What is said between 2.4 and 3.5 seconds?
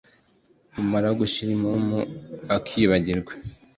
akiyibagiza